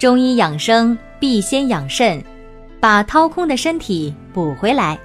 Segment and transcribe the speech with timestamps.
[0.00, 2.24] 中医养生必先养肾，
[2.80, 4.98] 把掏空的身体补回来。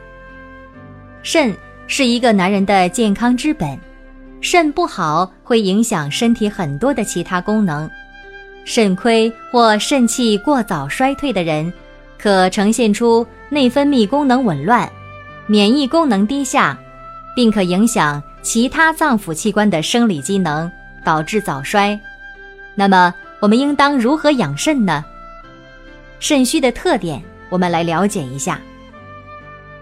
[1.21, 1.53] 肾
[1.85, 3.77] 是一个男人的健康之本，
[4.39, 7.91] 肾不好会影响身体很多的其他功能。
[8.63, 11.73] 肾亏或肾气过早衰退的人，
[12.17, 14.89] 可呈现出内分泌功能紊乱、
[15.45, 16.79] 免疫功能低下，
[17.35, 20.71] 并可影响其他脏腑器官的生理机能，
[21.03, 21.99] 导致早衰。
[22.75, 25.03] 那么，我们应当如何养肾呢？
[26.19, 28.59] 肾虚的特点，我们来了解一下。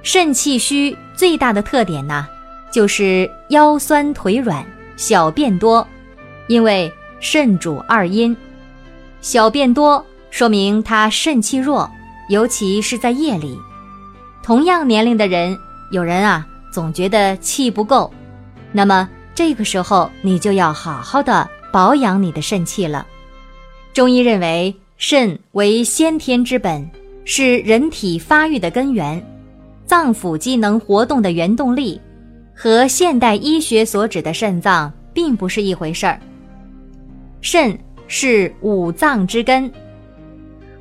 [0.02, 2.28] 肾气虚最大的特点呢，
[2.72, 4.66] 就是腰酸腿软、
[4.98, 5.88] 小便多。
[6.48, 8.36] 因为肾主二阴，
[9.22, 11.90] 小便多说明他肾气弱，
[12.30, 13.58] 尤其是在夜里。
[14.42, 15.58] 同样年龄的人，
[15.92, 18.12] 有人啊总觉得气不够，
[18.74, 21.50] 那么这个时候你就要好好的。
[21.72, 23.08] 保养你的肾气了。
[23.94, 26.90] 中医认为，肾为先天之本，
[27.26, 29.24] 是人体发育的根源，
[29.86, 32.02] 脏腑机能活动的原动力，
[32.56, 36.20] 和现代医学所指的肾脏并不是一回事儿。
[37.40, 37.78] 肾
[38.08, 39.72] 是五脏之根，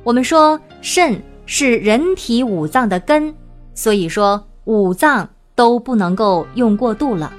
[0.03, 3.31] 我们说肾是人体五脏的根，
[3.75, 7.31] 所以说五脏都不能够用过度了。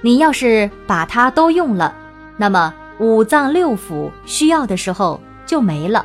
[0.00, 1.94] 你要是把它都用了，
[2.38, 2.74] 那么。
[3.00, 6.04] 五脏六腑需要的时候就没了，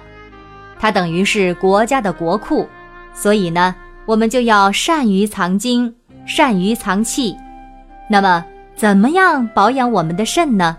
[0.80, 2.68] 它等于是国家的国库，
[3.14, 3.76] 所以呢，
[4.06, 5.94] 我们就要善于藏精，
[6.26, 7.36] 善于藏气。
[8.10, 8.46] 那么，
[8.78, 10.78] 怎么样保养我们的肾呢？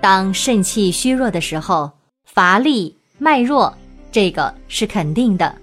[0.00, 1.92] 当肾气虚弱的时候，
[2.24, 3.72] 乏力、脉弱，
[4.10, 5.54] 这个是肯定的。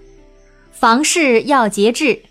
[0.71, 2.21] 房事要节制，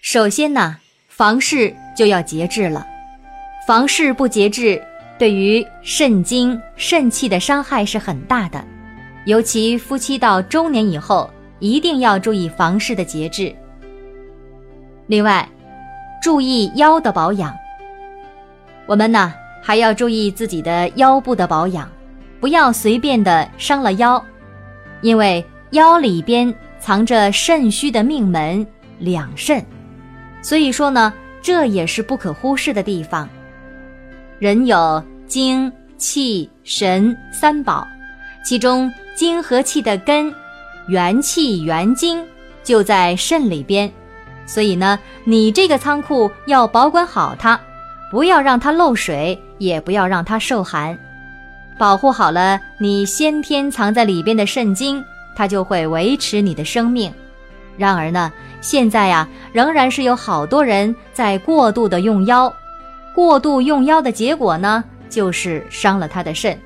[0.00, 0.76] 首先呢，
[1.08, 2.86] 房事就要节制了，
[3.66, 4.82] 房事不节制。
[5.18, 8.64] 对于肾精、肾气的伤害是很大的，
[9.26, 11.30] 尤其夫妻到中年以后，
[11.60, 13.54] 一定要注意房事的节制。
[15.06, 15.48] 另外，
[16.22, 17.54] 注意腰的保养。
[18.86, 19.32] 我们呢
[19.62, 21.88] 还要注意自己的腰部的保养，
[22.40, 24.22] 不要随便的伤了腰，
[25.00, 28.66] 因为腰里边藏着肾虚的命门
[28.98, 29.64] 两肾，
[30.42, 33.28] 所以说呢，这也是不可忽视的地方。
[34.44, 37.88] 人有精、气、神三宝，
[38.44, 40.30] 其中精和气的根，
[40.86, 42.22] 元气、元精
[42.62, 43.90] 就在肾里边。
[44.44, 47.58] 所以呢，你这个仓库要保管好它，
[48.10, 50.94] 不要让它漏水，也不要让它受寒。
[51.78, 55.02] 保护好了你先天藏在里边的肾精，
[55.34, 57.10] 它就会维持你的生命。
[57.78, 62.54] 然而呢，现在呀，仍然是有好多人在过度的用腰。
[63.14, 66.58] 过度用腰的结果呢，就是伤了他的肾。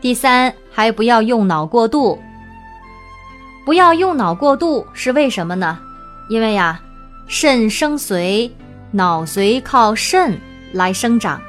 [0.00, 2.18] 第三，还不要用脑过度。
[3.64, 5.78] 不要用脑过度是为什么呢？
[6.28, 6.80] 因为呀，
[7.26, 8.50] 肾生髓，
[8.90, 10.38] 脑髓靠肾
[10.72, 11.40] 来生长，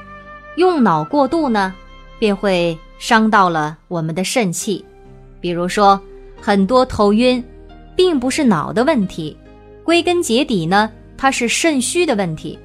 [0.56, 1.74] 用脑过度呢，
[2.20, 4.84] 便会伤到了我们的肾气。
[5.40, 6.00] 比如说，
[6.42, 7.44] 很多头晕，
[7.96, 9.38] 并不是脑的问题，
[9.84, 10.90] 归根结底呢。
[11.18, 12.60] 它是肾虚的问题，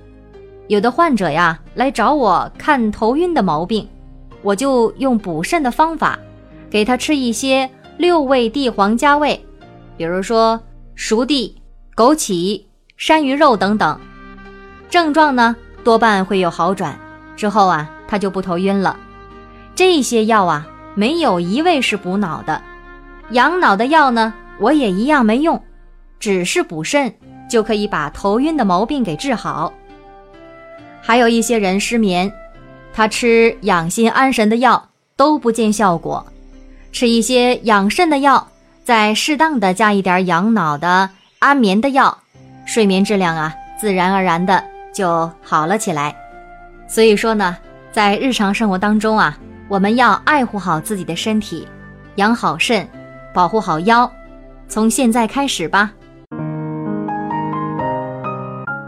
[0.69, 3.89] 有的患者呀来找我看头晕的毛病，
[4.43, 6.19] 我就用补肾的方法，
[6.71, 9.43] 给他吃一些六味地黄加味，
[9.97, 10.61] 比如说
[10.95, 11.57] 熟地、
[11.97, 12.63] 枸杞、
[12.97, 13.99] 山萸肉等等，
[14.91, 16.99] 症状呢多半会有好转，
[17.35, 18.99] 之后啊他就不头晕了。
[19.75, 22.63] 这些药啊没有一味是补脑的，
[23.31, 25.63] 养脑的药呢我也一样没用，
[26.21, 27.15] 只是补肾。
[27.49, 29.73] 就可以把头晕的毛病给治好。
[31.01, 32.33] 还有一些人失眠，
[32.95, 36.25] 他吃养心安神的药都不见效果，
[36.93, 38.47] 吃一些养肾的药，
[38.85, 42.17] 再适当的加一点养脑的安眠的药，
[42.65, 44.63] 睡眠质量啊自然而然的
[44.95, 46.15] 就好了起来。
[46.87, 47.57] 所以说呢，
[47.91, 49.37] 在日常生活当中啊，
[49.69, 51.67] 我们要爱护好自己的身体，
[52.17, 52.89] 养好肾，
[53.35, 54.09] 保护好腰，
[54.69, 55.91] 从现在开始吧。